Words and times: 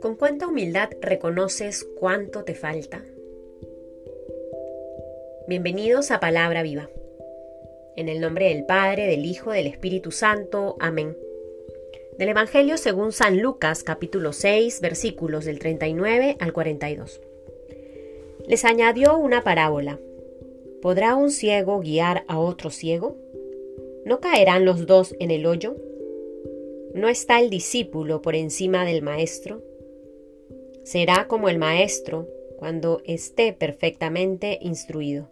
¿Con 0.00 0.16
cuánta 0.16 0.46
humildad 0.46 0.90
reconoces 1.00 1.84
cuánto 1.98 2.44
te 2.44 2.54
falta? 2.54 3.02
Bienvenidos 5.46 6.10
a 6.10 6.20
Palabra 6.20 6.62
Viva. 6.62 6.90
En 7.96 8.10
el 8.10 8.20
nombre 8.20 8.48
del 8.48 8.66
Padre, 8.66 9.06
del 9.06 9.24
Hijo, 9.24 9.52
del 9.52 9.66
Espíritu 9.66 10.10
Santo. 10.10 10.76
Amén. 10.80 11.16
Del 12.18 12.28
Evangelio 12.28 12.76
según 12.76 13.12
San 13.12 13.40
Lucas 13.40 13.82
capítulo 13.82 14.34
6 14.34 14.80
versículos 14.82 15.46
del 15.46 15.58
39 15.58 16.36
al 16.38 16.52
42. 16.52 17.22
Les 18.46 18.64
añadió 18.64 19.16
una 19.16 19.42
parábola. 19.42 19.98
¿Podrá 20.82 21.16
un 21.16 21.30
ciego 21.30 21.80
guiar 21.80 22.24
a 22.28 22.38
otro 22.38 22.70
ciego? 22.70 23.16
¿No 24.08 24.20
caerán 24.20 24.64
los 24.64 24.86
dos 24.86 25.14
en 25.20 25.30
el 25.30 25.44
hoyo? 25.44 25.76
¿No 26.94 27.10
está 27.10 27.40
el 27.40 27.50
discípulo 27.50 28.22
por 28.22 28.34
encima 28.34 28.86
del 28.86 29.02
maestro? 29.02 29.60
Será 30.82 31.28
como 31.28 31.50
el 31.50 31.58
maestro 31.58 32.26
cuando 32.58 33.02
esté 33.04 33.52
perfectamente 33.52 34.58
instruido. 34.62 35.28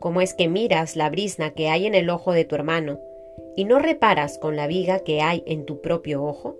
¿Cómo 0.00 0.20
es 0.20 0.34
que 0.34 0.48
miras 0.48 0.96
la 0.96 1.08
brisna 1.08 1.54
que 1.54 1.70
hay 1.70 1.86
en 1.86 1.94
el 1.94 2.10
ojo 2.10 2.32
de 2.32 2.44
tu 2.44 2.56
hermano 2.56 3.00
y 3.56 3.64
no 3.64 3.78
reparas 3.78 4.36
con 4.36 4.54
la 4.54 4.66
viga 4.66 4.98
que 4.98 5.22
hay 5.22 5.42
en 5.46 5.64
tu 5.64 5.80
propio 5.80 6.24
ojo? 6.24 6.58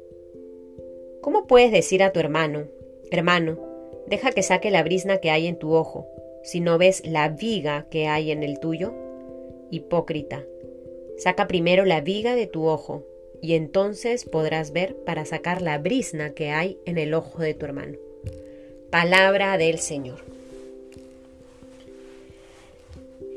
¿Cómo 1.20 1.46
puedes 1.46 1.72
decir 1.72 2.02
a 2.02 2.12
tu 2.12 2.20
hermano, 2.20 2.68
hermano, 3.10 3.58
deja 4.06 4.32
que 4.32 4.42
saque 4.42 4.70
la 4.70 4.82
brisna 4.82 5.18
que 5.18 5.28
hay 5.28 5.46
en 5.46 5.58
tu 5.58 5.74
ojo, 5.74 6.06
si 6.42 6.60
no 6.60 6.78
ves 6.78 7.02
la 7.04 7.28
viga 7.28 7.86
que 7.90 8.06
hay 8.06 8.30
en 8.30 8.42
el 8.42 8.60
tuyo? 8.60 8.94
Hipócrita, 9.70 10.42
saca 11.18 11.46
primero 11.46 11.84
la 11.84 12.00
viga 12.00 12.34
de 12.34 12.46
tu 12.46 12.66
ojo, 12.66 13.04
y 13.42 13.54
entonces 13.54 14.24
podrás 14.24 14.72
ver 14.72 14.96
para 15.04 15.24
sacar 15.24 15.62
la 15.62 15.78
brisna 15.78 16.30
que 16.30 16.50
hay 16.50 16.78
en 16.84 16.98
el 16.98 17.14
ojo 17.14 17.42
de 17.42 17.54
tu 17.54 17.64
hermano. 17.66 17.98
Palabra 18.90 19.58
del 19.58 19.78
Señor. 19.78 20.18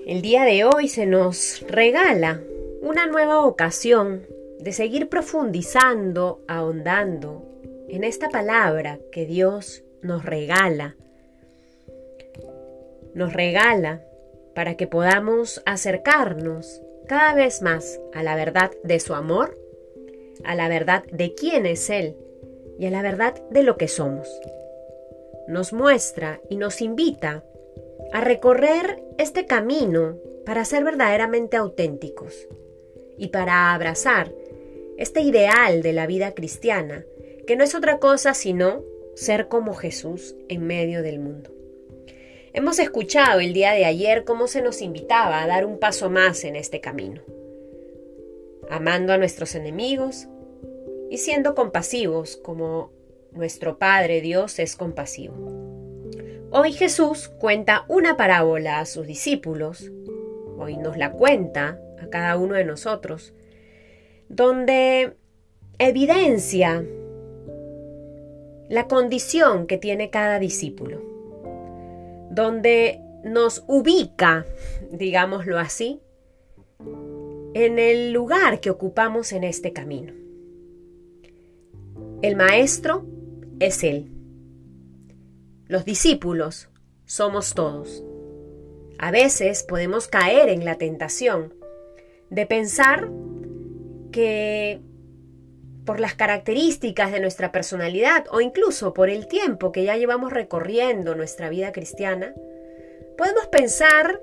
El 0.05 0.21
día 0.21 0.43
de 0.43 0.63
hoy 0.63 0.87
se 0.87 1.05
nos 1.05 1.63
regala 1.67 2.41
una 2.81 3.05
nueva 3.07 3.45
ocasión 3.45 4.25
de 4.59 4.71
seguir 4.71 5.09
profundizando, 5.09 6.41
ahondando 6.47 7.43
en 7.87 8.03
esta 8.03 8.29
palabra 8.29 8.99
que 9.11 9.25
Dios 9.25 9.83
nos 10.01 10.25
regala. 10.25 10.95
Nos 13.13 13.33
regala 13.33 14.01
para 14.55 14.75
que 14.75 14.87
podamos 14.87 15.61
acercarnos 15.65 16.81
cada 17.09 17.33
vez 17.33 17.63
más 17.63 17.99
a 18.13 18.21
la 18.21 18.35
verdad 18.35 18.71
de 18.83 18.99
su 18.99 19.15
amor, 19.15 19.57
a 20.43 20.53
la 20.53 20.69
verdad 20.69 21.03
de 21.11 21.33
quién 21.33 21.65
es 21.65 21.89
Él 21.89 22.15
y 22.77 22.85
a 22.85 22.91
la 22.91 23.01
verdad 23.01 23.33
de 23.49 23.63
lo 23.63 23.77
que 23.77 23.87
somos. 23.87 24.29
Nos 25.47 25.73
muestra 25.73 26.39
y 26.49 26.57
nos 26.57 26.81
invita 26.81 27.43
a 28.13 28.21
recorrer 28.21 29.03
este 29.17 29.47
camino 29.47 30.17
para 30.45 30.63
ser 30.65 30.83
verdaderamente 30.83 31.57
auténticos 31.57 32.47
y 33.17 33.29
para 33.29 33.73
abrazar 33.73 34.31
este 34.99 35.21
ideal 35.21 35.81
de 35.81 35.93
la 35.93 36.05
vida 36.05 36.35
cristiana, 36.35 37.05
que 37.47 37.55
no 37.55 37.63
es 37.63 37.73
otra 37.73 37.97
cosa 37.97 38.35
sino 38.35 38.83
ser 39.15 39.47
como 39.47 39.73
Jesús 39.73 40.35
en 40.47 40.67
medio 40.67 41.01
del 41.01 41.19
mundo. 41.19 41.58
Hemos 42.51 42.79
escuchado 42.79 43.41
el 43.41 43.53
día 43.53 43.73
de 43.73 43.85
ayer 43.85 44.23
cómo 44.25 44.47
se 44.47 44.63
nos 44.63 44.81
invitaba 44.81 45.43
a 45.43 45.47
dar 45.47 45.67
un 45.67 45.77
paso 45.77 46.09
más 46.09 46.43
en 46.43 46.55
este 46.55 46.81
camino, 46.81 47.21
amando 48.71 49.13
a 49.13 49.19
nuestros 49.19 49.53
enemigos 49.53 50.27
y 51.11 51.19
siendo 51.19 51.53
compasivos 51.53 52.37
como 52.37 52.91
nuestro 53.33 53.77
Padre 53.77 54.21
Dios 54.21 54.57
es 54.57 54.75
compasivo. 54.75 55.35
Hoy 56.49 56.71
Jesús 56.71 57.29
cuenta 57.29 57.85
una 57.87 58.17
parábola 58.17 58.79
a 58.79 58.87
sus 58.87 59.05
discípulos, 59.05 59.91
hoy 60.57 60.75
nos 60.75 60.97
la 60.97 61.11
cuenta 61.11 61.79
a 62.01 62.09
cada 62.09 62.35
uno 62.37 62.55
de 62.55 62.65
nosotros, 62.65 63.35
donde 64.27 65.13
evidencia 65.77 66.83
la 68.69 68.87
condición 68.87 69.67
que 69.67 69.77
tiene 69.77 70.09
cada 70.09 70.39
discípulo, 70.39 71.08
donde 72.39 73.01
nos 73.25 73.65
ubica, 73.67 74.45
digámoslo 74.91 75.59
así, 75.59 75.99
en 77.53 77.79
el 77.79 78.13
lugar 78.13 78.61
que 78.61 78.69
ocupamos 78.69 79.33
en 79.33 79.43
este 79.43 79.73
camino. 79.73 80.13
El 82.21 82.37
Maestro 82.37 83.05
es 83.59 83.83
Él. 83.83 84.09
Los 85.67 85.83
discípulos 85.83 86.69
somos 87.05 87.53
todos. 87.53 88.05
A 88.97 89.11
veces 89.11 89.63
podemos 89.63 90.07
caer 90.07 90.47
en 90.47 90.63
la 90.63 90.77
tentación 90.77 91.53
de 92.29 92.45
pensar 92.45 93.09
que 94.13 94.79
por 95.89 95.99
las 95.99 96.13
características 96.13 97.11
de 97.11 97.19
nuestra 97.19 97.51
personalidad 97.51 98.25
o 98.31 98.41
incluso 98.41 98.93
por 98.93 99.09
el 99.09 99.25
tiempo 99.25 99.71
que 99.71 99.85
ya 99.85 99.97
llevamos 99.97 100.31
recorriendo 100.31 101.15
nuestra 101.15 101.49
vida 101.49 101.71
cristiana, 101.71 102.35
podemos 103.17 103.47
pensar 103.47 104.21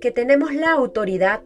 que 0.00 0.10
tenemos 0.10 0.52
la 0.52 0.72
autoridad 0.72 1.42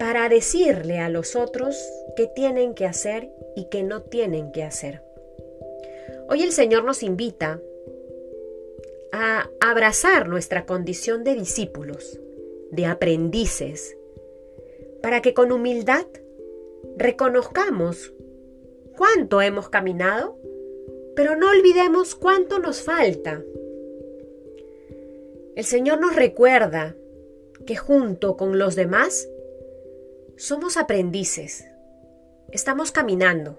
para 0.00 0.28
decirle 0.28 0.98
a 0.98 1.08
los 1.08 1.36
otros 1.36 1.80
qué 2.16 2.26
tienen 2.26 2.74
que 2.74 2.86
hacer 2.86 3.30
y 3.54 3.68
qué 3.70 3.84
no 3.84 4.02
tienen 4.02 4.50
que 4.50 4.64
hacer. 4.64 5.02
Hoy 6.28 6.42
el 6.42 6.50
Señor 6.50 6.82
nos 6.82 7.04
invita 7.04 7.60
a 9.12 9.48
abrazar 9.60 10.28
nuestra 10.28 10.66
condición 10.66 11.22
de 11.22 11.36
discípulos, 11.36 12.18
de 12.72 12.86
aprendices, 12.86 13.96
para 15.00 15.22
que 15.22 15.34
con 15.34 15.52
humildad 15.52 16.04
reconozcamos 16.96 18.12
cuánto 18.96 19.42
hemos 19.42 19.68
caminado, 19.68 20.38
pero 21.16 21.36
no 21.36 21.50
olvidemos 21.50 22.14
cuánto 22.14 22.58
nos 22.58 22.82
falta. 22.82 23.42
El 25.54 25.64
Señor 25.64 26.00
nos 26.00 26.16
recuerda 26.16 26.96
que 27.66 27.76
junto 27.76 28.36
con 28.36 28.58
los 28.58 28.74
demás 28.74 29.28
somos 30.36 30.76
aprendices, 30.76 31.64
estamos 32.50 32.90
caminando 32.90 33.58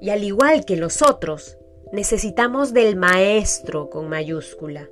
y 0.00 0.10
al 0.10 0.22
igual 0.22 0.64
que 0.66 0.76
los 0.76 1.00
otros, 1.00 1.56
necesitamos 1.92 2.74
del 2.74 2.96
maestro 2.96 3.88
con 3.88 4.08
mayúscula. 4.08 4.90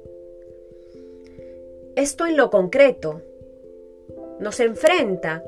Esto 1.97 2.27
en 2.27 2.37
lo 2.37 2.49
concreto 2.49 3.21
nos 4.41 4.61
enfrenta 4.61 5.45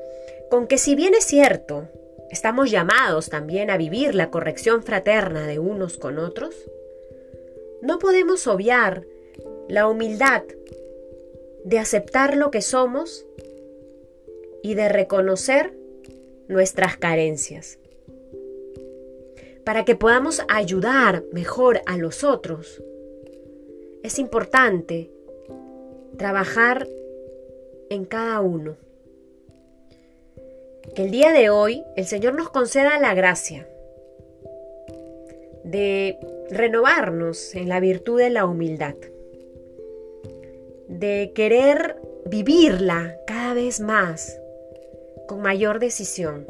con 0.54 0.68
que 0.68 0.78
si 0.78 0.94
bien 0.94 1.14
es 1.16 1.24
cierto, 1.24 1.88
estamos 2.30 2.70
llamados 2.70 3.28
también 3.28 3.70
a 3.70 3.76
vivir 3.76 4.14
la 4.14 4.30
corrección 4.30 4.84
fraterna 4.84 5.48
de 5.48 5.58
unos 5.58 5.96
con 5.96 6.16
otros, 6.16 6.54
no 7.82 7.98
podemos 7.98 8.46
obviar 8.46 9.04
la 9.68 9.88
humildad 9.88 10.44
de 11.64 11.80
aceptar 11.80 12.36
lo 12.36 12.52
que 12.52 12.62
somos 12.62 13.26
y 14.62 14.74
de 14.74 14.88
reconocer 14.88 15.74
nuestras 16.46 16.98
carencias 16.98 17.80
para 19.64 19.84
que 19.84 19.96
podamos 19.96 20.40
ayudar 20.46 21.24
mejor 21.32 21.80
a 21.86 21.96
los 21.96 22.22
otros, 22.22 22.80
es 24.04 24.20
importante 24.20 25.10
trabajar 26.16 26.86
en 27.90 28.04
cada 28.04 28.40
uno. 28.40 28.76
Que 30.94 31.02
el 31.02 31.10
día 31.10 31.32
de 31.32 31.50
hoy 31.50 31.84
el 31.96 32.06
Señor 32.06 32.34
nos 32.34 32.50
conceda 32.50 32.98
la 32.98 33.14
gracia 33.14 33.68
de 35.64 36.18
renovarnos 36.50 37.54
en 37.54 37.68
la 37.68 37.80
virtud 37.80 38.18
de 38.18 38.30
la 38.30 38.44
humildad, 38.44 38.94
de 40.88 41.32
querer 41.34 41.96
vivirla 42.26 43.16
cada 43.26 43.54
vez 43.54 43.80
más 43.80 44.38
con 45.26 45.40
mayor 45.40 45.78
decisión 45.78 46.46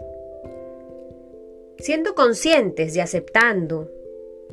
siendo 1.85 2.15
conscientes 2.15 2.97
y 2.97 3.01
aceptando 3.01 3.91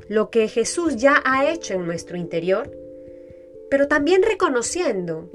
lo 0.10 0.30
que 0.30 0.50
Jesús 0.50 0.98
ya 0.98 1.22
ha 1.24 1.50
hecho 1.50 1.76
en 1.76 1.86
nuestro 1.86 2.18
interior, 2.18 2.70
pero 3.70 3.88
también 3.88 4.22
reconociendo 4.22 5.30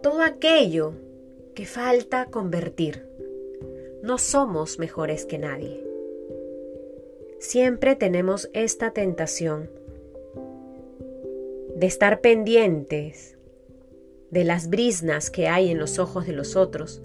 todo 0.00 0.22
aquello 0.22 0.94
que 1.54 1.66
falta 1.66 2.26
convertir. 2.26 3.06
No 4.02 4.18
somos 4.18 4.78
mejores 4.78 5.26
que 5.26 5.38
nadie. 5.38 5.84
Siempre 7.38 7.94
tenemos 7.94 8.48
esta 8.54 8.92
tentación 8.92 9.70
de 11.76 11.86
estar 11.86 12.20
pendientes 12.20 13.36
de 14.30 14.44
las 14.44 14.70
brisnas 14.70 15.30
que 15.30 15.48
hay 15.48 15.70
en 15.70 15.78
los 15.78 15.98
ojos 15.98 16.26
de 16.26 16.32
los 16.32 16.56
otros, 16.56 17.02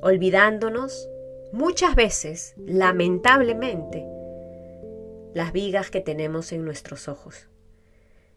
olvidándonos 0.00 1.08
muchas 1.52 1.94
veces, 1.94 2.54
lamentablemente, 2.64 4.06
las 5.34 5.52
vigas 5.52 5.90
que 5.90 6.00
tenemos 6.00 6.52
en 6.52 6.64
nuestros 6.64 7.08
ojos. 7.08 7.48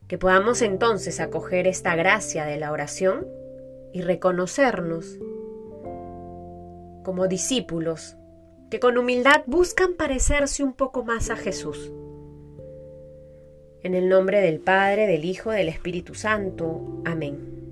Que 0.08 0.18
podamos 0.18 0.62
entonces 0.62 1.20
acoger 1.20 1.66
esta 1.66 1.96
gracia 1.96 2.46
de 2.46 2.58
la 2.58 2.72
oración 2.72 3.28
y 3.94 4.02
reconocernos 4.02 5.18
como 7.06 7.30
discípulos 7.30 8.18
que 8.70 8.82
con 8.82 8.98
humildad 8.98 9.44
buscan 9.46 9.94
parecerse 9.94 10.64
un 10.64 10.74
poco 10.74 11.06
más 11.06 11.30
a 11.30 11.38
Jesús. 11.38 11.94
En 13.84 13.94
el 13.94 14.10
nombre 14.10 14.42
del 14.42 14.60
Padre, 14.60 15.08
del 15.08 15.24
Hijo, 15.24 15.52
del 15.52 15.70
Espíritu 15.70 16.16
Santo. 16.16 17.02
Amén. 17.06 17.65